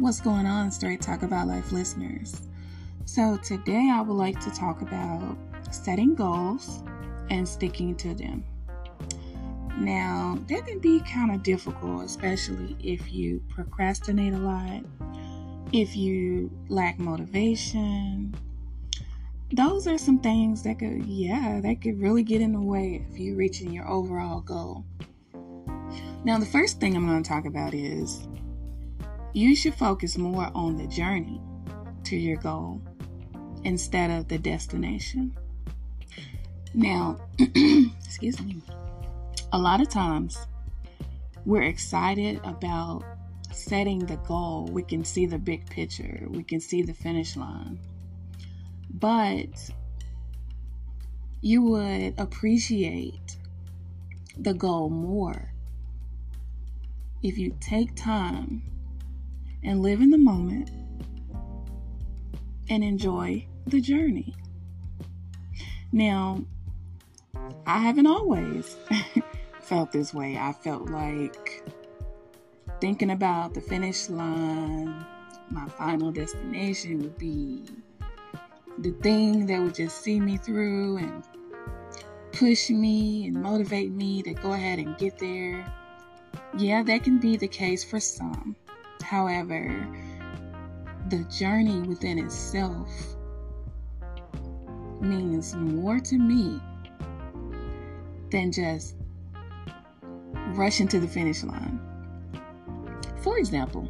What's 0.00 0.20
going 0.20 0.46
on, 0.46 0.70
Straight 0.70 1.00
Talk 1.00 1.24
About 1.24 1.48
Life 1.48 1.72
listeners? 1.72 2.40
So, 3.04 3.36
today 3.38 3.90
I 3.92 4.00
would 4.00 4.14
like 4.14 4.38
to 4.44 4.50
talk 4.52 4.80
about 4.80 5.36
setting 5.72 6.14
goals 6.14 6.84
and 7.30 7.46
sticking 7.48 7.96
to 7.96 8.14
them. 8.14 8.44
Now, 9.76 10.38
that 10.46 10.68
can 10.68 10.78
be 10.78 11.00
kind 11.00 11.32
of 11.32 11.42
difficult, 11.42 12.04
especially 12.04 12.76
if 12.78 13.12
you 13.12 13.42
procrastinate 13.48 14.34
a 14.34 14.38
lot, 14.38 14.84
if 15.72 15.96
you 15.96 16.48
lack 16.68 17.00
motivation. 17.00 18.36
Those 19.52 19.88
are 19.88 19.98
some 19.98 20.20
things 20.20 20.62
that 20.62 20.78
could, 20.78 21.06
yeah, 21.06 21.60
that 21.60 21.82
could 21.82 22.00
really 22.00 22.22
get 22.22 22.40
in 22.40 22.52
the 22.52 22.60
way 22.60 23.04
of 23.10 23.18
you 23.18 23.34
reaching 23.34 23.72
your 23.72 23.88
overall 23.88 24.42
goal. 24.42 24.84
Now, 26.22 26.38
the 26.38 26.46
first 26.46 26.78
thing 26.78 26.94
I'm 26.94 27.08
going 27.08 27.20
to 27.20 27.28
talk 27.28 27.46
about 27.46 27.74
is 27.74 28.28
you 29.32 29.54
should 29.54 29.74
focus 29.74 30.16
more 30.16 30.50
on 30.54 30.76
the 30.76 30.86
journey 30.86 31.40
to 32.04 32.16
your 32.16 32.36
goal 32.36 32.80
instead 33.64 34.10
of 34.10 34.28
the 34.28 34.38
destination. 34.38 35.36
Now, 36.74 37.18
excuse 37.38 38.40
me, 38.40 38.62
a 39.52 39.58
lot 39.58 39.80
of 39.80 39.88
times 39.88 40.38
we're 41.44 41.62
excited 41.62 42.40
about 42.44 43.04
setting 43.52 44.00
the 44.00 44.16
goal. 44.16 44.68
We 44.70 44.82
can 44.82 45.04
see 45.04 45.26
the 45.26 45.38
big 45.38 45.68
picture, 45.68 46.26
we 46.28 46.42
can 46.42 46.60
see 46.60 46.82
the 46.82 46.94
finish 46.94 47.36
line. 47.36 47.78
But 48.90 49.70
you 51.40 51.62
would 51.62 52.14
appreciate 52.18 53.36
the 54.36 54.54
goal 54.54 54.88
more 54.88 55.52
if 57.22 57.38
you 57.38 57.56
take 57.60 57.94
time 57.96 58.62
and 59.62 59.82
live 59.82 60.00
in 60.00 60.10
the 60.10 60.18
moment 60.18 60.70
and 62.68 62.84
enjoy 62.84 63.46
the 63.66 63.80
journey. 63.80 64.34
Now, 65.92 66.44
I 67.66 67.78
haven't 67.78 68.06
always 68.06 68.76
felt 69.60 69.92
this 69.92 70.12
way. 70.12 70.36
I 70.36 70.52
felt 70.52 70.90
like 70.90 71.64
thinking 72.80 73.10
about 73.10 73.54
the 73.54 73.60
finish 73.60 74.08
line, 74.08 75.04
my 75.50 75.68
final 75.70 76.12
destination 76.12 76.98
would 77.00 77.18
be 77.18 77.64
the 78.78 78.92
thing 79.02 79.46
that 79.46 79.60
would 79.60 79.74
just 79.74 80.02
see 80.02 80.20
me 80.20 80.36
through 80.36 80.98
and 80.98 81.24
push 82.32 82.70
me 82.70 83.26
and 83.26 83.42
motivate 83.42 83.90
me 83.90 84.22
to 84.22 84.34
go 84.34 84.52
ahead 84.52 84.78
and 84.78 84.96
get 84.98 85.18
there. 85.18 85.66
Yeah, 86.56 86.82
that 86.84 87.02
can 87.02 87.18
be 87.18 87.36
the 87.36 87.48
case 87.48 87.82
for 87.82 87.98
some. 87.98 88.54
However, 89.08 89.88
the 91.08 91.24
journey 91.34 91.80
within 91.80 92.18
itself 92.18 92.90
means 95.00 95.54
more 95.54 95.98
to 95.98 96.18
me 96.18 96.60
than 98.30 98.52
just 98.52 98.96
rushing 100.48 100.88
to 100.88 101.00
the 101.00 101.08
finish 101.08 101.42
line. 101.42 101.80
For 103.22 103.38
example, 103.38 103.88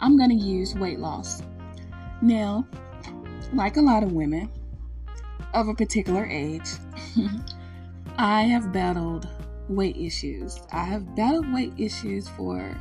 I'm 0.00 0.16
going 0.16 0.30
to 0.30 0.36
use 0.36 0.76
weight 0.76 1.00
loss. 1.00 1.42
Now, 2.22 2.68
like 3.52 3.78
a 3.78 3.82
lot 3.82 4.04
of 4.04 4.12
women 4.12 4.48
of 5.54 5.66
a 5.66 5.74
particular 5.74 6.24
age, 6.24 6.68
I 8.16 8.42
have 8.42 8.72
battled 8.72 9.26
weight 9.68 9.96
issues. 9.96 10.60
I 10.70 10.84
have 10.84 11.16
battled 11.16 11.52
weight 11.52 11.72
issues 11.78 12.28
for 12.28 12.72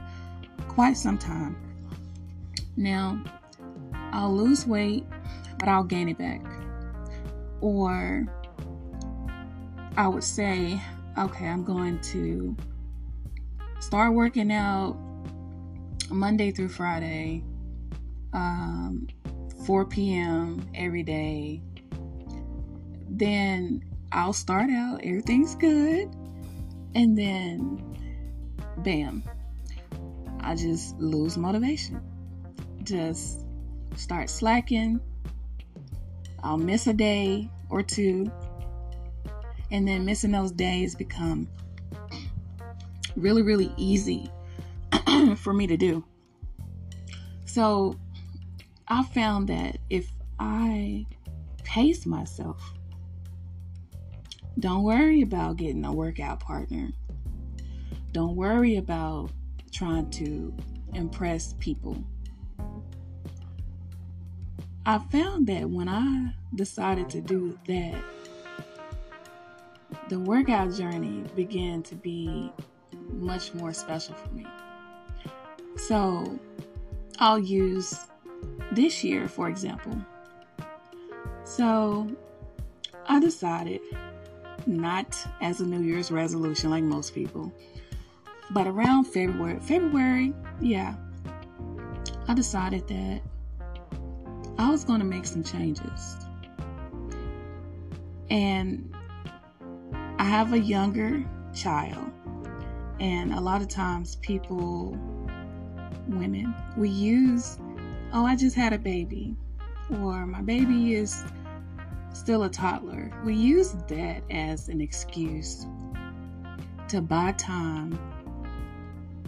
quite 0.68 0.98
some 0.98 1.18
time. 1.18 1.56
Now, 2.76 3.24
I'll 4.12 4.36
lose 4.36 4.66
weight, 4.66 5.06
but 5.60 5.68
I'll 5.68 5.84
gain 5.84 6.10
it 6.10 6.18
back. 6.18 6.42
Or 7.62 8.26
I 9.96 10.08
would 10.08 10.24
say, 10.24 10.82
okay, 11.18 11.46
I'm 11.48 11.64
going 11.64 12.00
to 12.02 12.56
start 13.80 14.14
working 14.14 14.52
out 14.52 14.98
Monday 16.10 16.52
through 16.52 16.70
Friday, 16.70 17.44
um, 18.34 19.08
4 19.66 19.86
p.m. 19.86 20.68
every 20.76 21.04
day. 21.04 21.62
Then 23.10 23.84
I'll 24.12 24.34
start 24.34 24.70
out, 24.70 25.02
everything's 25.04 25.56
good, 25.56 26.14
and 26.96 27.18
then 27.18 27.82
bam, 28.78 29.24
I 30.44 30.56
just 30.56 30.98
lose 31.00 31.38
motivation. 31.38 32.02
Just 32.84 33.46
start 33.96 34.30
slacking. 34.30 35.00
I'll 36.44 36.58
miss 36.58 36.88
a 36.88 36.94
day 36.94 37.50
or 37.70 37.82
two. 37.82 38.32
And 39.72 39.88
then 39.88 40.06
missing 40.06 40.32
those 40.32 40.52
days 40.52 40.94
become 40.96 41.48
really, 43.16 43.42
really 43.42 43.72
easy 43.78 44.30
for 45.38 45.54
me 45.54 45.68
to 45.68 45.78
do. 45.78 46.04
So 47.46 48.00
I 48.88 49.04
found 49.04 49.50
that 49.50 49.78
if 49.90 50.12
I 50.40 51.06
pace 51.64 52.06
myself, 52.06 52.74
don't 54.60 54.84
worry 54.84 55.22
about 55.22 55.58
getting 55.58 55.86
a 55.86 55.94
workout 55.94 56.40
partner. 56.40 56.90
Don't 58.12 58.36
worry 58.36 58.76
about 58.76 59.32
trying 59.74 60.10
to 60.12 60.54
impress 60.94 61.54
people. 61.60 62.02
I 64.86 65.00
found 65.00 65.48
that 65.48 65.70
when 65.70 65.90
I 65.90 66.34
decided 66.56 67.10
to 67.12 67.22
do 67.22 67.58
that, 67.68 67.96
the 70.10 70.20
workout 70.20 70.74
journey 70.74 71.24
began 71.36 71.82
to 71.84 71.96
be 71.96 72.52
much 73.10 73.54
more 73.54 73.74
special 73.74 74.16
for 74.16 74.30
me. 74.30 74.46
So 75.78 76.38
I'll 77.20 77.40
use 77.40 77.98
this 78.74 79.04
year, 79.04 79.28
for 79.28 79.48
example. 79.48 79.98
So 81.46 82.12
I 83.08 83.20
decided, 83.20 83.82
not 84.66 85.18
as 85.42 85.62
a 85.62 85.66
New 85.66 85.82
Year's 85.82 86.12
resolution 86.12 86.70
like 86.70 86.84
most 86.84 87.14
people, 87.16 87.54
but 88.52 88.68
around 88.68 89.06
February, 89.06 89.60
February, 89.60 90.34
yeah, 90.60 90.96
I 92.28 92.34
decided 92.34 92.88
that 92.88 93.22
I 94.58 94.70
was 94.70 94.84
going 94.84 95.00
to 95.00 95.06
make 95.06 95.26
some 95.26 95.44
changes. 95.44 96.18
And 98.30 98.96
I 100.20 100.24
have 100.24 100.54
a 100.54 100.60
younger 100.60 101.24
child, 101.54 102.12
and 103.00 103.34
a 103.34 103.40
lot 103.40 103.62
of 103.62 103.68
times 103.68 104.16
people, 104.18 104.98
women, 106.08 106.54
we 106.78 106.90
use, 106.90 107.58
oh, 108.14 108.26
I 108.26 108.36
just 108.36 108.56
had 108.56 108.74
a 108.74 108.80
baby, 108.80 109.36
or 110.02 110.26
my 110.26 110.42
baby 110.42 110.96
is 110.96 111.24
still 112.14 112.44
a 112.44 112.50
toddler. 112.50 113.12
We 113.26 113.36
use 113.36 113.72
that 113.90 114.24
as 114.32 114.70
an 114.70 114.82
excuse 114.82 115.66
to 116.88 117.02
buy 117.02 117.34
time 117.34 118.00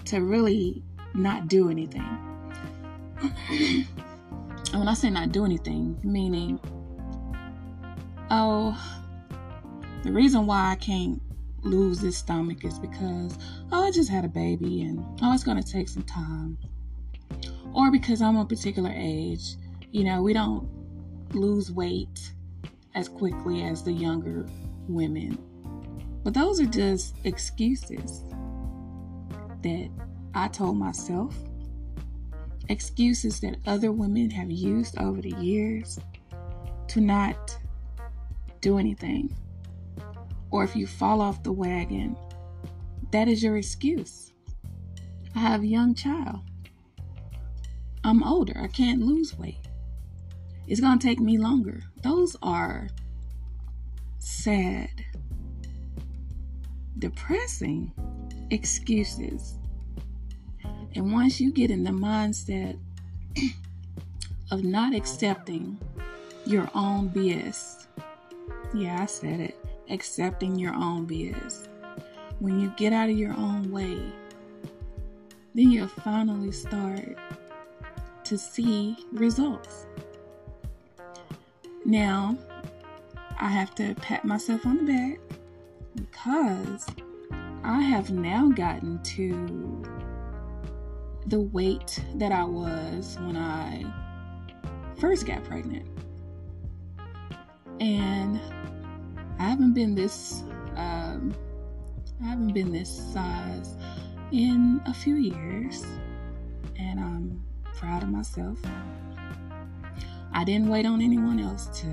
to 0.05 0.19
really 0.19 0.83
not 1.13 1.47
do 1.47 1.69
anything. 1.69 2.07
and 3.49 3.87
when 4.73 4.87
I 4.87 4.93
say 4.93 5.09
not 5.09 5.31
do 5.31 5.45
anything, 5.45 5.97
meaning, 6.03 6.59
oh, 8.29 8.77
the 10.03 10.11
reason 10.11 10.45
why 10.45 10.71
I 10.71 10.75
can't 10.75 11.21
lose 11.63 11.99
this 11.99 12.17
stomach 12.17 12.63
is 12.63 12.77
because, 12.79 13.37
oh, 13.71 13.87
I 13.87 13.91
just 13.91 14.09
had 14.09 14.25
a 14.25 14.29
baby 14.29 14.83
and, 14.83 15.03
oh, 15.21 15.33
it's 15.33 15.43
going 15.43 15.61
to 15.61 15.71
take 15.71 15.89
some 15.89 16.03
time. 16.03 16.57
Or 17.73 17.91
because 17.91 18.21
I'm 18.21 18.37
a 18.37 18.45
particular 18.45 18.91
age, 18.95 19.55
you 19.91 20.03
know, 20.03 20.21
we 20.21 20.33
don't 20.33 20.69
lose 21.33 21.71
weight 21.71 22.31
as 22.93 23.09
quickly 23.09 23.63
as 23.63 23.83
the 23.83 23.91
younger 23.91 24.45
women. 24.87 25.37
But 26.23 26.33
those 26.33 26.59
are 26.59 26.65
just 26.65 27.15
excuses 27.23 28.23
that 29.65 29.89
I 30.35 30.47
told 30.47 30.77
myself, 30.77 31.35
excuses 32.69 33.39
that 33.39 33.57
other 33.65 33.91
women 33.91 34.29
have 34.29 34.51
used 34.51 34.95
over 34.99 35.19
the 35.19 35.33
years 35.39 35.99
to 36.89 37.01
not 37.01 37.57
do 38.61 38.77
anything. 38.77 39.35
Or 40.51 40.63
if 40.63 40.75
you 40.75 40.85
fall 40.85 41.19
off 41.19 41.41
the 41.41 41.51
wagon, 41.51 42.15
that 43.11 43.27
is 43.27 43.41
your 43.41 43.57
excuse. 43.57 44.33
I 45.35 45.39
have 45.39 45.63
a 45.63 45.67
young 45.67 45.95
child. 45.95 46.41
I'm 48.03 48.21
older. 48.21 48.53
I 48.61 48.67
can't 48.67 49.01
lose 49.01 49.35
weight. 49.35 49.67
It's 50.67 50.79
going 50.79 50.99
to 50.99 51.07
take 51.07 51.19
me 51.19 51.39
longer. 51.39 51.81
Those 52.03 52.37
are 52.43 52.87
sad, 54.19 54.91
depressing 56.99 57.91
excuses. 58.51 59.55
And 60.95 61.11
once 61.11 61.41
you 61.41 61.51
get 61.51 61.71
in 61.71 61.83
the 61.83 61.91
mindset 61.91 62.77
of 64.51 64.63
not 64.63 64.93
accepting 64.95 65.77
your 66.45 66.69
own 66.75 67.09
BS. 67.09 67.87
Yeah, 68.73 69.01
I 69.01 69.05
said 69.05 69.39
it. 69.39 69.57
Accepting 69.89 70.57
your 70.57 70.73
own 70.73 71.07
BS. 71.07 71.67
When 72.39 72.59
you 72.59 72.73
get 72.77 72.93
out 72.93 73.09
of 73.09 73.17
your 73.17 73.33
own 73.33 73.71
way, 73.71 73.99
then 75.53 75.71
you'll 75.71 75.87
finally 75.87 76.51
start 76.51 77.17
to 78.25 78.37
see 78.37 78.97
results. 79.11 79.85
Now, 81.85 82.37
I 83.39 83.47
have 83.47 83.73
to 83.75 83.95
pat 83.95 84.25
myself 84.25 84.65
on 84.65 84.85
the 84.85 84.91
back 84.91 85.19
because 85.95 86.87
I 87.65 87.81
have 87.81 88.11
now 88.11 88.49
gotten 88.49 89.01
to 89.01 89.83
the 91.25 91.41
weight 91.41 91.99
that 92.13 92.31
I 92.31 92.43
was 92.43 93.17
when 93.21 93.35
I 93.35 93.83
first 94.99 95.25
got 95.25 95.43
pregnant. 95.45 95.87
And 97.79 98.39
I 99.39 99.45
haven't 99.49 99.73
been 99.73 99.95
this 99.95 100.43
um, 100.75 101.33
I 102.21 102.25
haven't 102.25 102.53
been 102.53 102.71
this 102.71 103.11
size 103.11 103.75
in 104.31 104.79
a 104.85 104.93
few 104.93 105.15
years, 105.15 105.83
and 106.77 106.99
I'm 106.99 107.43
proud 107.73 108.03
of 108.03 108.09
myself. 108.09 108.59
I 110.31 110.43
didn't 110.43 110.69
wait 110.69 110.85
on 110.85 111.01
anyone 111.01 111.39
else 111.39 111.65
to 111.81 111.87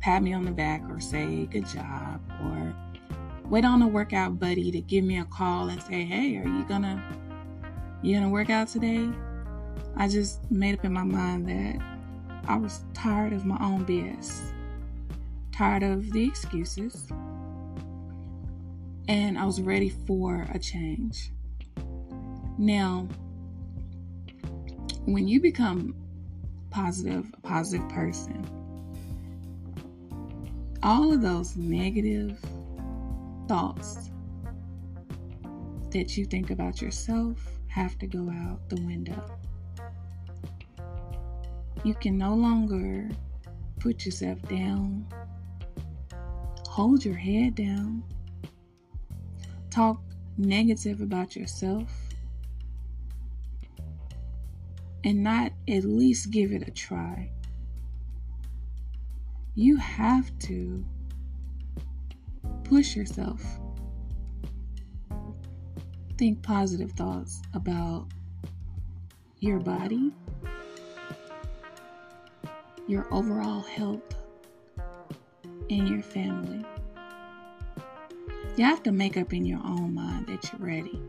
pat 0.00 0.22
me 0.22 0.34
on 0.34 0.44
the 0.44 0.52
back 0.52 0.82
or 0.88 1.00
say 1.00 1.46
good 1.46 1.66
job 1.66 2.20
or 2.44 2.74
wait 3.50 3.64
on 3.64 3.80
a 3.82 3.88
workout 3.88 4.38
buddy 4.38 4.70
to 4.70 4.80
give 4.80 5.04
me 5.04 5.18
a 5.18 5.24
call 5.24 5.68
and 5.68 5.82
say, 5.82 6.04
"Hey, 6.04 6.36
are 6.36 6.46
you 6.46 6.64
gonna 6.64 7.02
you 8.02 8.14
gonna 8.14 8.28
work 8.28 8.50
out 8.50 8.68
today?" 8.68 9.08
I 9.96 10.06
just 10.08 10.50
made 10.50 10.78
up 10.78 10.84
in 10.84 10.92
my 10.92 11.04
mind 11.04 11.48
that 11.48 11.82
I 12.46 12.56
was 12.56 12.84
tired 12.94 13.32
of 13.32 13.44
my 13.44 13.58
own 13.60 13.84
BS, 13.84 14.52
tired 15.50 15.82
of 15.82 16.12
the 16.12 16.24
excuses, 16.24 17.10
and 19.08 19.38
I 19.38 19.44
was 19.44 19.60
ready 19.60 19.88
for 19.88 20.46
a 20.52 20.58
change. 20.58 21.32
Now, 22.58 23.08
when 25.06 25.26
you 25.26 25.40
become 25.40 25.94
positive, 26.70 27.32
a 27.34 27.40
positive 27.40 27.88
person, 27.88 28.46
all 30.82 31.12
of 31.12 31.22
those 31.22 31.56
negative 31.56 32.38
thoughts 33.48 34.10
that 35.90 36.18
you 36.18 36.26
think 36.26 36.50
about 36.50 36.82
yourself 36.82 37.38
have 37.68 37.98
to 37.98 38.06
go 38.06 38.30
out 38.30 38.60
the 38.68 38.76
window. 38.82 39.24
You 41.82 41.94
can 41.94 42.18
no 42.18 42.34
longer 42.34 43.08
put 43.80 44.04
yourself 44.04 44.42
down, 44.42 45.06
hold 46.66 47.04
your 47.04 47.14
head 47.14 47.54
down, 47.54 48.02
talk 49.70 50.02
negative 50.36 51.00
about 51.00 51.34
yourself, 51.34 51.90
and 55.04 55.22
not 55.22 55.52
at 55.68 55.84
least 55.84 56.30
give 56.30 56.52
it 56.52 56.68
a 56.68 56.70
try. 56.70 57.30
You 59.54 59.76
have 59.76 60.38
to 60.40 60.84
push 62.68 62.94
yourself. 62.94 63.42
Think 66.18 66.42
positive 66.42 66.92
thoughts 66.92 67.40
about 67.54 68.06
your 69.40 69.58
body, 69.58 70.12
your 72.86 73.06
overall 73.12 73.62
health, 73.62 74.02
and 75.70 75.88
your 75.88 76.02
family. 76.02 76.64
You 78.56 78.64
have 78.64 78.82
to 78.82 78.92
make 78.92 79.16
up 79.16 79.32
in 79.32 79.46
your 79.46 79.60
own 79.64 79.94
mind 79.94 80.26
that 80.26 80.52
you're 80.52 80.68
ready. 80.68 81.00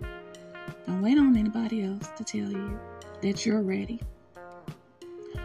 Don't 0.85 1.01
wait 1.01 1.17
on 1.17 1.35
anybody 1.35 1.83
else 1.83 2.07
to 2.15 2.23
tell 2.23 2.50
you 2.50 2.79
that 3.21 3.45
you're 3.45 3.61
ready. 3.61 4.00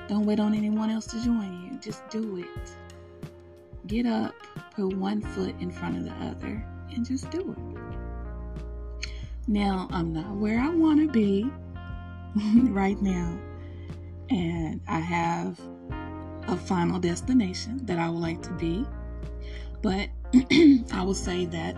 Don't 0.08 0.26
wait 0.26 0.38
on 0.38 0.54
anyone 0.54 0.90
else 0.90 1.06
to 1.06 1.24
join 1.24 1.64
you. 1.64 1.78
Just 1.80 2.06
do 2.10 2.36
it. 2.36 2.46
Get 3.86 4.06
up, 4.06 4.34
put 4.74 4.96
one 4.96 5.20
foot 5.20 5.54
in 5.60 5.70
front 5.70 5.96
of 5.96 6.04
the 6.04 6.12
other, 6.26 6.64
and 6.90 7.06
just 7.06 7.30
do 7.30 7.52
it. 7.52 9.08
Now, 9.46 9.88
I'm 9.90 10.12
not 10.12 10.34
where 10.36 10.60
I 10.60 10.68
want 10.68 11.00
to 11.00 11.08
be 11.08 11.50
right 12.70 13.00
now, 13.00 13.38
and 14.30 14.80
I 14.88 15.00
have 15.00 15.60
a 16.48 16.56
final 16.56 16.98
destination 16.98 17.84
that 17.86 17.98
I 17.98 18.08
would 18.08 18.20
like 18.20 18.42
to 18.42 18.52
be, 18.52 18.86
but 19.82 20.08
I 20.92 21.02
will 21.02 21.14
say 21.14 21.46
that 21.46 21.76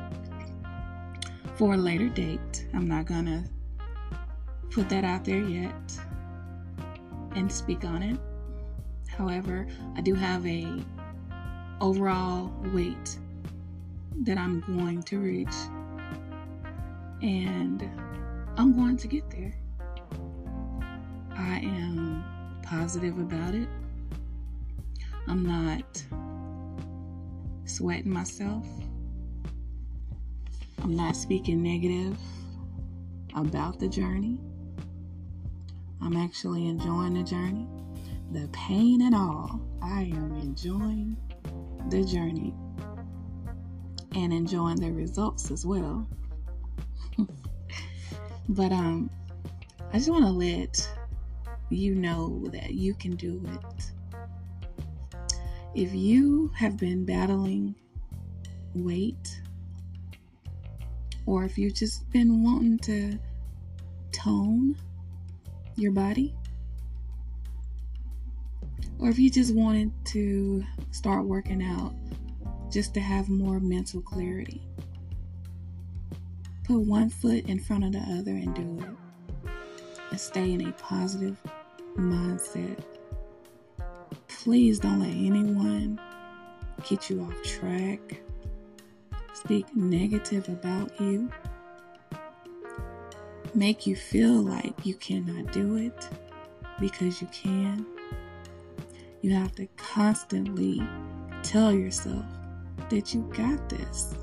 for 1.56 1.74
a 1.74 1.76
later 1.76 2.08
date. 2.08 2.66
I'm 2.74 2.86
not 2.86 3.06
gonna 3.06 3.44
put 4.70 4.88
that 4.90 5.04
out 5.04 5.24
there 5.24 5.42
yet 5.42 5.74
and 7.34 7.50
speak 7.50 7.84
on 7.84 8.02
it. 8.02 8.18
However, 9.08 9.66
I 9.96 10.00
do 10.02 10.14
have 10.14 10.46
a 10.46 10.66
overall 11.80 12.52
weight 12.72 13.18
that 14.22 14.38
I'm 14.38 14.60
going 14.60 15.02
to 15.04 15.18
reach 15.18 15.54
and 17.22 17.82
I'm 18.56 18.74
going 18.74 18.96
to 18.98 19.08
get 19.08 19.30
there. 19.30 19.54
I 21.36 21.58
am 21.58 22.24
positive 22.62 23.18
about 23.18 23.54
it. 23.54 23.68
I'm 25.28 25.44
not 25.44 26.02
sweating 27.64 28.12
myself. 28.12 28.66
I'm 30.82 30.96
not 30.96 31.16
speaking 31.16 31.62
negative 31.62 32.16
about 33.34 33.78
the 33.78 33.88
journey. 33.88 34.38
I'm 36.00 36.16
actually 36.16 36.68
enjoying 36.68 37.14
the 37.14 37.24
journey. 37.24 37.66
The 38.32 38.48
pain 38.52 39.02
and 39.02 39.14
all, 39.14 39.60
I 39.82 40.02
am 40.02 40.36
enjoying 40.40 41.16
the 41.90 42.04
journey 42.04 42.54
and 44.14 44.32
enjoying 44.32 44.76
the 44.76 44.90
results 44.90 45.50
as 45.50 45.66
well. 45.66 46.08
but 48.48 48.72
um 48.72 49.10
I 49.92 49.98
just 49.98 50.10
want 50.10 50.24
to 50.24 50.30
let 50.30 50.88
you 51.70 51.94
know 51.94 52.48
that 52.52 52.74
you 52.74 52.94
can 52.94 53.16
do 53.16 53.42
it. 53.46 53.92
If 55.74 55.94
you 55.94 56.50
have 56.54 56.76
been 56.76 57.04
battling 57.04 57.74
weight 58.74 59.40
or 61.26 61.44
if 61.44 61.58
you've 61.58 61.74
just 61.74 62.10
been 62.10 62.42
wanting 62.42 62.78
to 62.80 63.18
tone 64.12 64.76
your 65.76 65.92
body, 65.92 66.34
or 68.98 69.08
if 69.08 69.18
you 69.18 69.30
just 69.30 69.54
wanted 69.54 69.92
to 70.06 70.64
start 70.90 71.24
working 71.24 71.62
out 71.62 71.94
just 72.70 72.94
to 72.94 73.00
have 73.00 73.28
more 73.28 73.60
mental 73.60 74.00
clarity, 74.00 74.62
put 76.64 76.78
one 76.78 77.10
foot 77.10 77.48
in 77.48 77.58
front 77.58 77.84
of 77.84 77.92
the 77.92 78.18
other 78.18 78.32
and 78.32 78.54
do 78.54 78.84
it. 78.84 79.50
And 80.10 80.20
stay 80.20 80.52
in 80.52 80.66
a 80.66 80.72
positive 80.72 81.36
mindset. 81.96 82.78
Please 84.28 84.78
don't 84.78 85.00
let 85.00 85.10
anyone 85.10 86.00
get 86.88 87.10
you 87.10 87.22
off 87.22 87.42
track 87.42 88.22
speak 89.46 89.76
negative 89.76 90.48
about 90.48 90.90
you, 91.00 91.30
make 93.54 93.86
you 93.86 93.94
feel 93.94 94.32
like 94.32 94.74
you 94.84 94.94
cannot 94.94 95.52
do 95.52 95.76
it 95.76 96.08
because 96.80 97.20
you 97.20 97.28
can. 97.28 97.86
You 99.22 99.30
have 99.34 99.54
to 99.56 99.66
constantly 99.76 100.82
tell 101.42 101.72
yourself 101.72 102.24
that 102.90 103.14
you 103.14 103.22
got 103.36 103.68
this 103.68 104.14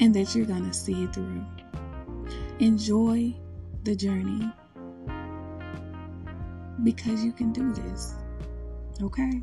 and 0.00 0.14
that 0.14 0.34
you're 0.34 0.46
going 0.46 0.64
to 0.64 0.72
see 0.72 1.04
it 1.04 1.14
through. 1.14 1.44
Enjoy 2.60 3.34
the 3.84 3.94
journey 3.94 4.50
because 6.84 7.24
you 7.24 7.32
can 7.32 7.52
do 7.52 7.72
this. 7.72 8.14
Okay? 9.02 9.40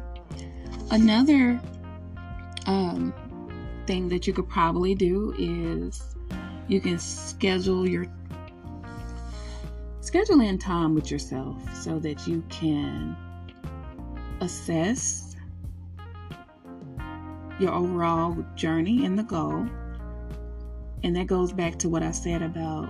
Another 0.92 1.60
um, 2.66 3.14
thing 3.86 4.10
that 4.10 4.28
you 4.28 4.34
could 4.34 4.50
probably 4.50 4.96
do 4.96 5.34
is 5.38 6.16
you 6.68 6.80
can 6.80 6.98
schedule 6.98 7.88
your 7.88 8.06
schedule 10.02 10.42
in 10.42 10.58
time 10.58 10.96
with 10.96 11.12
yourself 11.12 11.58
so 11.76 12.00
that 12.00 12.28
you 12.28 12.44
can 12.50 13.16
assess 14.46 15.36
your 17.60 17.74
overall 17.74 18.38
journey 18.56 19.06
and 19.06 19.18
the 19.18 19.24
goal. 19.24 19.68
And 21.04 21.16
that 21.16 21.28
goes 21.28 21.52
back 21.52 21.78
to 21.80 21.90
what 21.90 22.04
I 22.04 22.12
said 22.12 22.42
about 22.42 22.90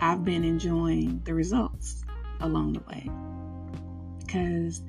I've 0.00 0.24
been 0.24 0.44
enjoying 0.44 1.20
the 1.24 1.34
results 1.34 2.04
along 2.40 2.74
the 2.74 2.80
way 2.80 3.10
because 4.24 4.80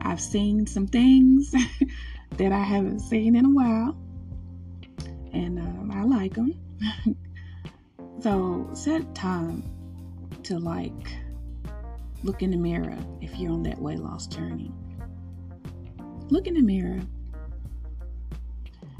I've 0.00 0.20
seen 0.20 0.66
some 0.66 0.86
things 0.86 1.52
that 2.36 2.52
I 2.52 2.62
haven't 2.62 3.00
seen 3.00 3.36
in 3.36 3.44
a 3.44 3.50
while, 3.50 3.96
and 5.32 5.58
um, 5.58 5.90
I 5.92 6.04
like 6.04 6.34
them. 6.34 6.54
so 8.20 8.70
set 8.72 9.14
time 9.14 9.62
to 10.44 10.58
like 10.58 11.10
look 12.26 12.42
in 12.42 12.50
the 12.50 12.56
mirror 12.56 12.98
if 13.20 13.38
you're 13.38 13.52
on 13.52 13.62
that 13.62 13.80
weight 13.80 14.00
loss 14.00 14.26
journey. 14.26 14.72
Look 16.28 16.48
in 16.48 16.54
the 16.54 16.60
mirror. 16.60 17.00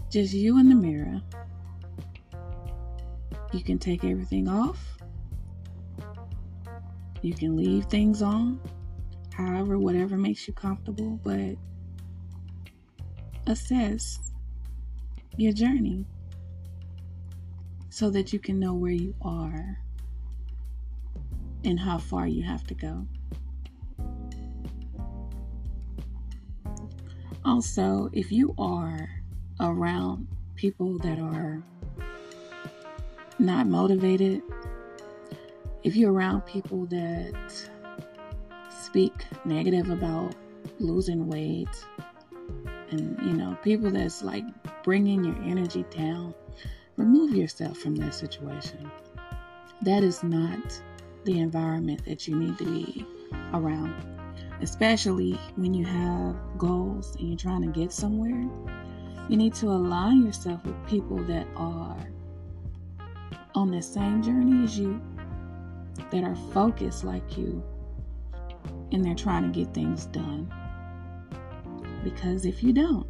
Just 0.08 0.32
you 0.32 0.60
in 0.60 0.68
the 0.68 0.76
mirror. 0.76 1.20
You 3.52 3.64
can 3.64 3.80
take 3.80 4.04
everything 4.04 4.48
off. 4.48 4.98
You 7.20 7.34
can 7.34 7.56
leave 7.56 7.86
things 7.86 8.22
on. 8.22 8.60
However, 9.34 9.76
whatever 9.76 10.16
makes 10.16 10.46
you 10.46 10.54
comfortable, 10.54 11.18
but 11.24 11.56
assess 13.48 14.30
your 15.36 15.52
journey 15.52 16.06
so 17.90 18.08
that 18.10 18.32
you 18.32 18.38
can 18.38 18.60
know 18.60 18.74
where 18.74 18.92
you 18.92 19.16
are 19.20 19.78
and 21.64 21.80
how 21.80 21.98
far 21.98 22.28
you 22.28 22.44
have 22.44 22.64
to 22.68 22.74
go. 22.74 23.06
Also, 27.46 28.10
if 28.12 28.32
you 28.32 28.52
are 28.58 29.08
around 29.60 30.26
people 30.56 30.98
that 30.98 31.20
are 31.20 31.62
not 33.38 33.68
motivated, 33.68 34.42
if 35.84 35.94
you're 35.94 36.12
around 36.12 36.40
people 36.40 36.86
that 36.86 37.70
speak 38.68 39.12
negative 39.44 39.90
about 39.90 40.34
losing 40.80 41.28
weight 41.28 41.68
and 42.90 43.16
you 43.24 43.32
know 43.32 43.56
people 43.62 43.90
that's 43.92 44.22
like 44.22 44.44
bringing 44.82 45.24
your 45.24 45.36
energy 45.44 45.84
down 45.90 46.34
remove 46.96 47.32
yourself 47.32 47.78
from 47.78 47.94
that 47.94 48.12
situation. 48.12 48.90
That 49.82 50.02
is 50.02 50.24
not 50.24 50.80
the 51.24 51.38
environment 51.38 52.04
that 52.06 52.26
you 52.26 52.34
need 52.34 52.58
to 52.58 52.64
be 52.64 53.06
around 53.52 54.15
especially 54.62 55.32
when 55.56 55.74
you 55.74 55.84
have 55.84 56.36
goals 56.58 57.14
and 57.16 57.28
you're 57.28 57.38
trying 57.38 57.62
to 57.62 57.68
get 57.68 57.92
somewhere 57.92 58.48
you 59.28 59.36
need 59.36 59.54
to 59.54 59.66
align 59.66 60.24
yourself 60.24 60.64
with 60.64 60.86
people 60.86 61.16
that 61.24 61.46
are 61.56 61.96
on 63.56 63.70
the 63.70 63.82
same 63.82 64.22
journey 64.22 64.62
as 64.62 64.78
you 64.78 65.00
that 66.12 66.22
are 66.22 66.36
focused 66.52 67.02
like 67.02 67.36
you 67.36 67.62
and 68.92 69.04
they're 69.04 69.14
trying 69.14 69.42
to 69.42 69.48
get 69.48 69.74
things 69.74 70.06
done. 70.06 70.52
Because 72.04 72.44
if 72.46 72.62
you 72.62 72.72
don't, 72.72 73.06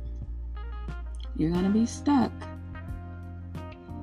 you're 1.37 1.51
going 1.51 1.65
to 1.65 1.71
be 1.71 1.85
stuck 1.85 2.33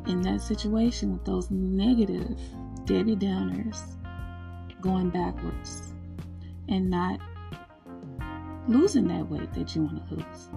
in 0.05 0.21
that 0.21 0.41
situation 0.41 1.13
with 1.13 1.25
those 1.25 1.49
negative 1.49 2.37
Debbie 2.85 3.15
Downers 3.15 3.81
going 4.81 5.09
backwards 5.09 5.93
and 6.67 6.89
not 6.91 7.19
losing 8.67 9.07
that 9.07 9.29
weight 9.29 9.51
that 9.53 9.75
you 9.75 9.83
want 9.83 10.07
to 10.09 10.15
lose. 10.15 10.49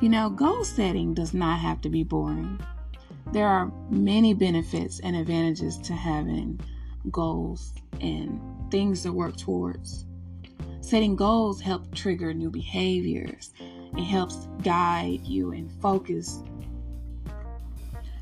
You 0.00 0.08
know, 0.08 0.28
goal 0.28 0.64
setting 0.64 1.14
does 1.14 1.32
not 1.32 1.60
have 1.60 1.80
to 1.82 1.88
be 1.88 2.02
boring. 2.02 2.60
There 3.32 3.46
are 3.48 3.72
many 3.90 4.34
benefits 4.34 5.00
and 5.00 5.16
advantages 5.16 5.78
to 5.78 5.94
having 5.94 6.60
goals 7.10 7.72
and 8.00 8.40
things 8.70 9.02
to 9.02 9.12
work 9.12 9.36
towards. 9.36 10.06
Setting 10.80 11.16
goals 11.16 11.60
help 11.60 11.92
trigger 11.94 12.34
new 12.34 12.50
behaviors. 12.50 13.52
It 13.96 14.04
helps 14.04 14.46
guide 14.62 15.20
you 15.24 15.52
and 15.52 15.72
focus 15.80 16.42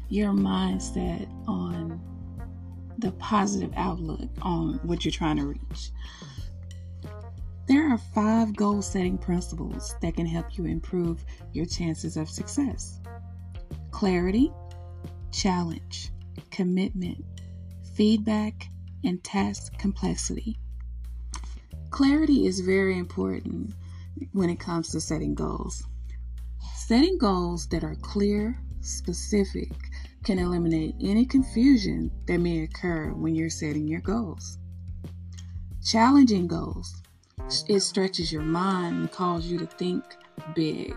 your 0.08 0.32
mindset 0.32 1.26
on 1.48 2.00
the 3.02 3.12
positive 3.12 3.72
outlook 3.76 4.30
on 4.42 4.74
what 4.84 5.04
you're 5.04 5.12
trying 5.12 5.36
to 5.36 5.46
reach. 5.46 5.90
There 7.66 7.92
are 7.92 7.98
five 7.98 8.54
goal 8.54 8.80
setting 8.80 9.18
principles 9.18 9.96
that 10.00 10.14
can 10.14 10.26
help 10.26 10.56
you 10.56 10.66
improve 10.66 11.24
your 11.52 11.66
chances 11.66 12.16
of 12.16 12.30
success 12.30 13.00
clarity, 13.90 14.52
challenge, 15.32 16.10
commitment, 16.50 17.24
feedback, 17.94 18.68
and 19.04 19.22
task 19.22 19.76
complexity. 19.78 20.58
Clarity 21.90 22.46
is 22.46 22.60
very 22.60 22.98
important 22.98 23.74
when 24.32 24.48
it 24.48 24.60
comes 24.60 24.90
to 24.90 25.00
setting 25.00 25.34
goals. 25.34 25.82
Setting 26.76 27.18
goals 27.18 27.66
that 27.68 27.84
are 27.84 27.96
clear, 27.96 28.58
specific, 28.80 29.72
can 30.22 30.38
eliminate 30.38 30.94
any 31.00 31.24
confusion 31.26 32.10
that 32.26 32.38
may 32.38 32.62
occur 32.62 33.12
when 33.12 33.34
you're 33.34 33.50
setting 33.50 33.88
your 33.88 34.00
goals. 34.00 34.58
Challenging 35.84 36.46
goals. 36.46 37.02
It 37.68 37.80
stretches 37.80 38.32
your 38.32 38.42
mind 38.42 38.96
and 38.96 39.10
calls 39.10 39.46
you 39.46 39.58
to 39.58 39.66
think 39.66 40.04
big. 40.54 40.96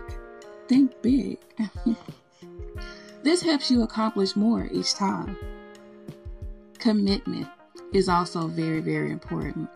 Think 0.68 1.02
big. 1.02 1.38
This 3.26 3.42
helps 3.42 3.72
you 3.72 3.82
accomplish 3.82 4.36
more 4.36 4.68
each 4.70 4.94
time. 4.94 5.36
Commitment 6.78 7.48
is 7.92 8.08
also 8.08 8.46
very, 8.46 8.80
very 8.80 9.10
important. 9.10 9.68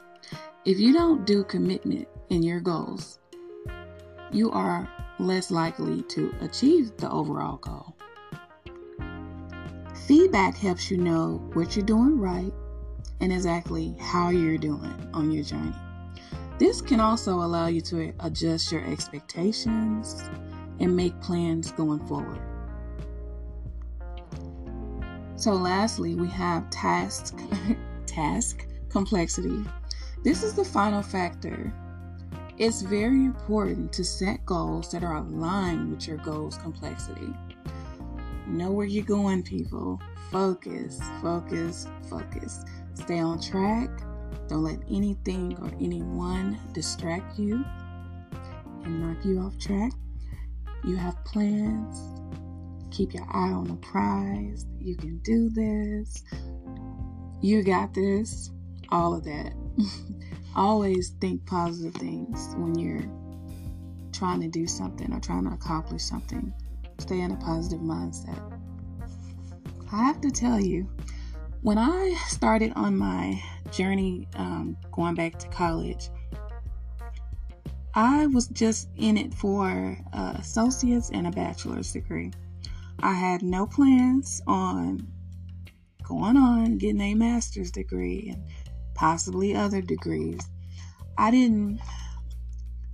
If 0.64 0.78
you 0.78 0.92
don't 0.92 1.26
do 1.26 1.42
commitment 1.42 2.06
in 2.28 2.44
your 2.44 2.60
goals, 2.60 3.18
you 4.30 4.52
are 4.52 4.88
less 5.18 5.50
likely 5.50 6.02
to 6.02 6.32
achieve 6.40 6.96
the 6.98 7.10
overall 7.10 7.56
goal. 7.56 7.96
Feedback 10.10 10.56
helps 10.56 10.90
you 10.90 10.96
know 10.96 11.40
what 11.52 11.76
you're 11.76 11.86
doing 11.86 12.18
right 12.18 12.52
and 13.20 13.32
exactly 13.32 13.94
how 14.00 14.30
you're 14.30 14.58
doing 14.58 15.08
on 15.14 15.30
your 15.30 15.44
journey. 15.44 15.72
This 16.58 16.80
can 16.80 16.98
also 16.98 17.34
allow 17.34 17.68
you 17.68 17.80
to 17.82 18.12
adjust 18.18 18.72
your 18.72 18.84
expectations 18.84 20.20
and 20.80 20.96
make 20.96 21.20
plans 21.20 21.70
going 21.70 22.04
forward. 22.08 22.40
So 25.36 25.52
lastly, 25.52 26.16
we 26.16 26.26
have 26.26 26.68
task 26.70 27.38
task 28.06 28.66
complexity. 28.88 29.64
This 30.24 30.42
is 30.42 30.54
the 30.54 30.64
final 30.64 31.02
factor. 31.02 31.72
It's 32.58 32.82
very 32.82 33.24
important 33.24 33.92
to 33.92 34.02
set 34.02 34.44
goals 34.44 34.90
that 34.90 35.04
are 35.04 35.18
aligned 35.18 35.92
with 35.92 36.08
your 36.08 36.16
goals 36.16 36.58
complexity. 36.58 37.32
Know 38.50 38.72
where 38.72 38.86
you're 38.86 39.04
going, 39.04 39.42
people. 39.42 40.00
Focus, 40.30 41.00
focus, 41.22 41.86
focus. 42.08 42.64
Stay 42.94 43.20
on 43.20 43.40
track. 43.40 43.90
Don't 44.48 44.64
let 44.64 44.80
anything 44.90 45.56
or 45.58 45.70
anyone 45.80 46.58
distract 46.72 47.38
you 47.38 47.64
and 48.84 49.00
knock 49.00 49.24
you 49.24 49.38
off 49.40 49.58
track. 49.58 49.92
You 50.84 50.96
have 50.96 51.22
plans, 51.24 52.20
Keep 52.90 53.14
your 53.14 53.26
eye 53.30 53.52
on 53.52 53.68
the 53.68 53.76
prize. 53.76 54.66
You 54.80 54.96
can 54.96 55.18
do 55.18 55.48
this. 55.48 56.24
You 57.40 57.62
got 57.62 57.94
this. 57.94 58.50
All 58.90 59.14
of 59.14 59.24
that. 59.24 59.52
Always 60.56 61.10
think 61.20 61.46
positive 61.46 61.94
things 61.94 62.52
when 62.56 62.76
you're 62.76 63.08
trying 64.12 64.40
to 64.40 64.48
do 64.48 64.66
something 64.66 65.12
or 65.12 65.20
trying 65.20 65.44
to 65.44 65.52
accomplish 65.52 66.02
something. 66.02 66.52
Stay 67.00 67.22
in 67.22 67.32
a 67.32 67.36
positive 67.36 67.80
mindset. 67.80 68.38
I 69.90 70.04
have 70.04 70.20
to 70.20 70.30
tell 70.30 70.60
you, 70.60 70.88
when 71.62 71.78
I 71.78 72.14
started 72.28 72.72
on 72.76 72.96
my 72.96 73.42
journey 73.72 74.28
um, 74.36 74.76
going 74.92 75.14
back 75.14 75.38
to 75.38 75.48
college, 75.48 76.10
I 77.94 78.26
was 78.26 78.48
just 78.48 78.90
in 78.96 79.16
it 79.16 79.34
for 79.34 79.98
associate's 80.12 81.10
and 81.10 81.26
a 81.26 81.30
bachelor's 81.30 81.90
degree. 81.92 82.32
I 83.02 83.14
had 83.14 83.42
no 83.42 83.66
plans 83.66 84.42
on 84.46 85.08
going 86.02 86.36
on 86.36 86.76
getting 86.76 87.00
a 87.00 87.14
master's 87.14 87.70
degree 87.70 88.28
and 88.34 88.44
possibly 88.94 89.56
other 89.56 89.80
degrees. 89.80 90.40
I 91.16 91.30
didn't, 91.30 91.80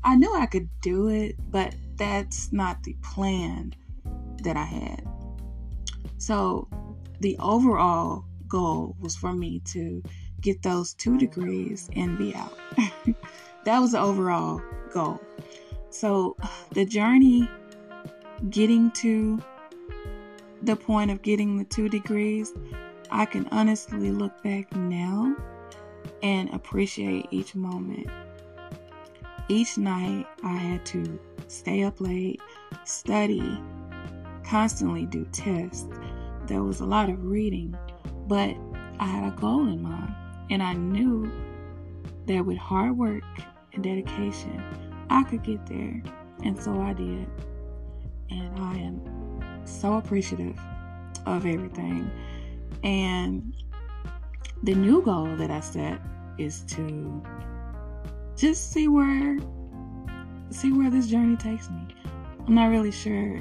I 0.05 0.15
knew 0.15 0.33
I 0.35 0.47
could 0.47 0.71
do 0.81 1.09
it, 1.09 1.35
but 1.51 1.75
that's 1.97 2.53
not 2.53 2.85
the 2.85 2.95
plan 3.03 3.75
that 4.47 4.57
I 4.57 4.65
had. 4.65 5.07
So 6.19 6.69
the 7.21 7.37
overall 7.39 8.25
goal 8.49 8.97
was 9.01 9.17
for 9.17 9.33
me 9.33 9.61
to 9.67 10.03
get 10.41 10.63
those 10.63 10.95
two 10.95 11.19
degrees 11.19 11.91
and 11.95 12.17
be 12.17 12.35
out. 12.35 12.57
that 13.65 13.79
was 13.79 13.93
the 13.93 14.01
overall 14.01 14.63
goal. 14.93 15.21
So 15.91 16.37
the 16.73 16.85
journey 16.85 17.49
getting 18.51 18.91
to 18.93 19.43
the 20.63 20.77
point 20.77 21.11
of 21.11 21.23
getting 21.23 21.59
the 21.59 21.65
two 21.65 21.89
degrees, 21.89 22.53
I 23.11 23.27
can 23.27 23.49
honestly 23.51 24.11
look 24.11 24.43
back 24.43 24.75
now 24.75 25.37
and 26.23 26.53
appreciate 26.55 27.27
each 27.31 27.55
moment. 27.55 28.09
Each 29.49 29.79
night, 29.79 30.27
I 30.43 30.57
had 30.57 30.85
to 30.87 31.19
stay 31.49 31.85
up 31.85 32.01
late, 32.01 32.41
study, 32.85 33.59
constantly 34.49 35.07
do 35.07 35.27
tests. 35.33 35.87
There 36.47 36.63
was 36.63 36.81
a 36.81 36.87
lot 36.87 37.09
of 37.09 37.25
reading, 37.25 37.77
but 38.27 38.57
I 38.99 39.07
had 39.07 39.33
a 39.33 39.37
goal 39.37 39.67
in 39.69 39.83
mind, 39.83 40.15
and 40.51 40.63
I 40.63 40.73
knew 40.73 41.31
that 42.27 42.45
with 42.45 42.59
hard 42.59 42.97
work 42.97 43.25
and 43.73 43.83
dedication, 43.83 44.63
I 45.11 45.23
could 45.25 45.43
get 45.43 45.67
there. 45.67 46.03
And 46.45 46.61
so 46.61 46.81
I 46.81 46.93
did. 46.93 47.27
And 48.31 48.59
I 48.59 48.77
am 48.77 49.63
so 49.65 49.95
appreciative 49.95 50.59
of 51.27 51.47
everything. 51.47 52.11
And 52.83 53.55
the 54.63 54.75
new 54.75 55.03
goal 55.03 55.27
that 55.37 55.51
I 55.51 55.61
set 55.61 56.01
is 56.39 56.61
to 56.69 57.23
just 58.37 58.73
see 58.73 58.89
where 58.89 59.39
see 60.51 60.73
where 60.73 60.91
this 60.91 61.09
journey 61.09 61.37
takes 61.37 61.69
me. 61.71 61.89
I'm 62.47 62.55
not 62.55 62.71
really 62.71 62.93
sure 62.93 63.41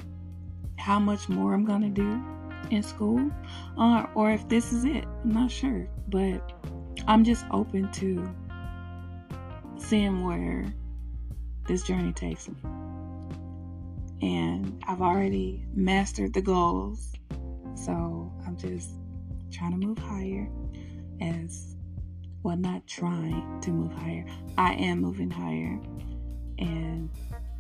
how 0.86 1.00
much 1.00 1.28
more 1.28 1.52
I'm 1.56 1.66
gonna 1.66 1.90
do 1.90 2.24
in 2.70 2.84
school, 2.84 3.32
uh, 3.76 4.06
or 4.14 4.30
if 4.30 4.48
this 4.48 4.72
is 4.72 4.86
it. 4.86 5.04
I'm 5.24 5.32
not 5.32 5.50
sure, 5.50 5.88
but 6.10 6.54
I'm 7.08 7.24
just 7.24 7.44
open 7.50 7.92
to 7.94 8.30
seeing 9.78 10.24
where 10.24 10.72
this 11.68 11.82
journey 11.82 12.14
takes 12.14 12.48
me. 12.48 12.56
And 14.22 14.80
I've 14.88 15.02
already 15.02 15.66
mastered 15.74 16.34
the 16.34 16.44
goals, 16.44 17.14
so 17.74 18.32
I'm 18.46 18.56
just 18.56 18.92
trying 19.52 19.72
to 19.72 19.88
move 19.88 19.98
higher 19.98 20.48
as 21.20 21.76
well, 22.44 22.58
not 22.58 22.86
trying 22.86 23.60
to 23.62 23.72
move 23.72 23.92
higher. 23.92 24.24
I 24.56 24.74
am 24.74 25.02
moving 25.02 25.32
higher, 25.32 25.80
and 26.60 27.10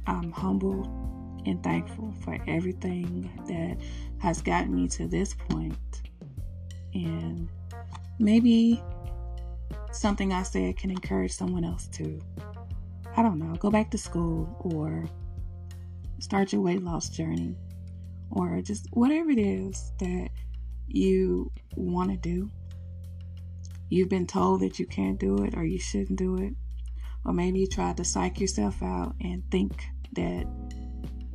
I'm 0.05 0.32
humble 0.32 1.04
and 1.45 1.63
thankful 1.63 2.13
for 2.23 2.37
everything 2.47 3.29
that 3.47 3.77
has 4.19 4.41
gotten 4.41 4.75
me 4.75 4.87
to 4.89 5.07
this 5.07 5.33
point. 5.33 5.77
And 6.93 7.49
maybe 8.19 8.81
something 9.91 10.33
I 10.33 10.43
said 10.43 10.77
can 10.77 10.91
encourage 10.91 11.31
someone 11.31 11.63
else 11.63 11.87
to, 11.93 12.19
I 13.15 13.21
don't 13.21 13.39
know, 13.39 13.55
go 13.55 13.69
back 13.69 13.91
to 13.91 13.97
school 13.97 14.55
or 14.59 15.05
start 16.19 16.53
your 16.53 16.61
weight 16.61 16.83
loss 16.83 17.09
journey 17.09 17.57
or 18.31 18.61
just 18.61 18.87
whatever 18.91 19.29
it 19.29 19.39
is 19.39 19.91
that 19.99 20.29
you 20.87 21.51
want 21.75 22.11
to 22.11 22.17
do. 22.17 22.49
You've 23.89 24.09
been 24.09 24.27
told 24.27 24.61
that 24.61 24.79
you 24.79 24.85
can't 24.85 25.19
do 25.19 25.43
it 25.43 25.55
or 25.55 25.63
you 25.63 25.79
shouldn't 25.79 26.17
do 26.17 26.37
it. 26.37 26.53
Or 27.23 27.33
maybe 27.33 27.59
you 27.59 27.67
tried 27.67 27.97
to 27.97 28.03
psych 28.03 28.39
yourself 28.39 28.81
out 28.83 29.15
and 29.21 29.43
think 29.49 29.83
that 30.13 30.45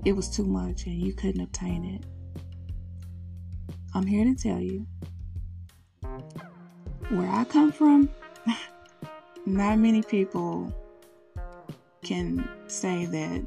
it 0.05 0.13
was 0.13 0.29
too 0.29 0.45
much 0.45 0.87
and 0.87 1.01
you 1.01 1.13
couldn't 1.13 1.41
obtain 1.41 1.85
it. 1.85 2.05
I'm 3.95 4.07
here 4.07 4.25
to 4.25 4.35
tell 4.35 4.61
you 4.61 4.87
where 7.11 7.29
I 7.29 7.45
come 7.45 7.73
from, 7.73 8.09
not 9.47 9.79
many 9.79 10.03
people 10.03 10.73
can 12.03 12.49
say 12.69 13.05
that 13.07 13.45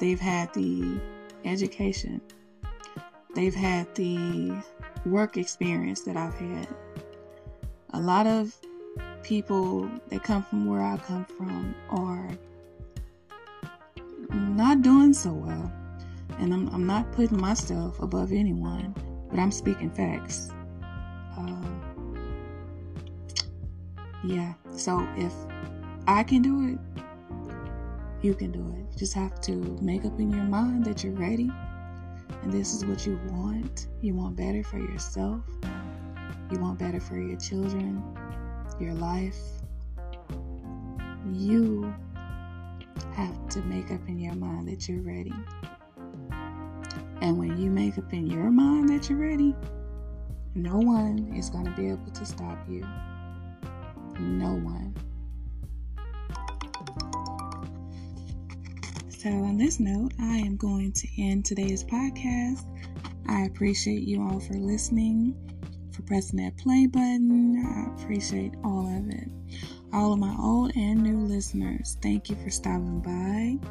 they've 0.00 0.20
had 0.20 0.52
the 0.54 1.00
education, 1.44 2.20
they've 3.34 3.54
had 3.54 3.94
the 3.94 4.52
work 5.04 5.36
experience 5.36 6.00
that 6.02 6.16
I've 6.16 6.34
had. 6.34 6.68
A 7.92 8.00
lot 8.00 8.26
of 8.26 8.56
people 9.22 9.88
that 10.08 10.22
come 10.22 10.42
from 10.42 10.66
where 10.66 10.82
I 10.82 10.96
come 10.96 11.24
from 11.24 11.74
are 11.90 12.30
not 14.30 14.82
doing 14.82 15.12
so 15.12 15.32
well. 15.32 15.72
And 16.38 16.52
I'm, 16.52 16.68
I'm 16.68 16.86
not 16.86 17.12
putting 17.12 17.40
myself 17.40 18.00
above 18.00 18.32
anyone, 18.32 18.94
but 19.30 19.38
I'm 19.38 19.50
speaking 19.50 19.90
facts. 19.90 20.50
Uh, 21.38 21.62
yeah, 24.24 24.54
so 24.70 25.06
if 25.16 25.32
I 26.06 26.22
can 26.22 26.42
do 26.42 26.68
it, 26.68 26.78
you 28.22 28.34
can 28.34 28.52
do 28.52 28.60
it. 28.60 28.92
You 28.92 28.98
just 28.98 29.14
have 29.14 29.40
to 29.42 29.52
make 29.82 30.04
up 30.04 30.18
in 30.18 30.30
your 30.30 30.44
mind 30.44 30.84
that 30.86 31.04
you're 31.04 31.12
ready 31.12 31.50
and 32.44 32.52
this 32.52 32.74
is 32.74 32.84
what 32.84 33.06
you 33.06 33.18
want. 33.30 33.88
You 34.02 34.14
want 34.14 34.36
better 34.36 34.62
for 34.62 34.78
yourself, 34.78 35.42
you 36.50 36.58
want 36.58 36.78
better 36.78 37.00
for 37.00 37.18
your 37.18 37.38
children, 37.38 38.02
your 38.78 38.92
life. 38.94 39.38
You 41.32 41.94
have 43.14 43.48
to 43.48 43.62
make 43.62 43.90
up 43.90 44.06
in 44.08 44.18
your 44.20 44.34
mind 44.34 44.68
that 44.68 44.88
you're 44.88 45.00
ready. 45.00 45.32
And 47.24 47.38
when 47.38 47.56
you 47.56 47.70
make 47.70 47.96
up 47.96 48.12
in 48.12 48.26
your 48.26 48.50
mind 48.50 48.90
that 48.90 49.08
you're 49.08 49.18
ready, 49.18 49.54
no 50.54 50.76
one 50.76 51.32
is 51.34 51.48
going 51.48 51.64
to 51.64 51.70
be 51.70 51.88
able 51.88 52.10
to 52.12 52.26
stop 52.26 52.58
you. 52.68 52.86
No 54.20 54.52
one. 54.56 54.94
So, 59.08 59.30
on 59.30 59.56
this 59.56 59.80
note, 59.80 60.12
I 60.20 60.36
am 60.36 60.58
going 60.58 60.92
to 60.92 61.08
end 61.18 61.46
today's 61.46 61.82
podcast. 61.82 62.66
I 63.26 63.46
appreciate 63.46 64.02
you 64.02 64.20
all 64.20 64.38
for 64.38 64.52
listening, 64.52 65.34
for 65.92 66.02
pressing 66.02 66.44
that 66.44 66.58
play 66.58 66.86
button. 66.86 67.64
I 67.66 68.02
appreciate 68.02 68.52
all 68.62 68.86
of 68.86 69.08
it. 69.08 69.30
All 69.94 70.12
of 70.12 70.18
my 70.18 70.36
old 70.38 70.76
and 70.76 71.02
new 71.02 71.20
listeners, 71.20 71.96
thank 72.02 72.28
you 72.28 72.36
for 72.36 72.50
stopping 72.50 73.00
by. 73.00 73.66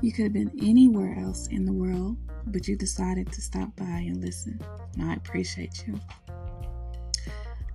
You 0.00 0.12
could 0.12 0.24
have 0.24 0.32
been 0.32 0.52
anywhere 0.62 1.18
else 1.18 1.48
in 1.48 1.64
the 1.64 1.72
world, 1.72 2.16
but 2.46 2.68
you 2.68 2.76
decided 2.76 3.32
to 3.32 3.40
stop 3.40 3.74
by 3.76 3.84
and 3.84 4.20
listen. 4.20 4.60
And 4.94 5.10
I 5.10 5.14
appreciate 5.14 5.84
you. 5.86 6.00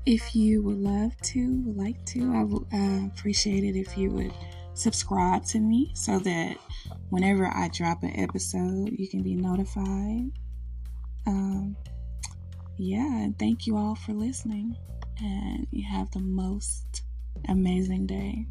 If 0.05 0.35
you 0.35 0.61
would 0.63 0.79
love 0.79 1.15
to, 1.17 1.61
would 1.65 1.77
like 1.77 2.05
to, 2.07 2.33
I 2.33 2.43
would 2.43 2.65
uh, 2.73 3.07
appreciate 3.07 3.63
it 3.63 3.77
if 3.77 3.97
you 3.97 4.09
would 4.11 4.33
subscribe 4.73 5.45
to 5.45 5.59
me 5.59 5.91
so 5.95 6.19
that 6.19 6.57
whenever 7.09 7.47
I 7.47 7.69
drop 7.69 8.03
an 8.03 8.19
episode, 8.19 8.89
you 8.97 9.07
can 9.07 9.21
be 9.21 9.35
notified. 9.35 10.31
Um, 11.25 11.77
yeah, 12.77 13.21
and 13.23 13.37
thank 13.37 13.67
you 13.67 13.77
all 13.77 13.95
for 13.95 14.13
listening. 14.13 14.75
And 15.21 15.67
you 15.71 15.85
have 15.89 16.11
the 16.11 16.19
most 16.19 17.03
amazing 17.47 18.07
day. 18.07 18.47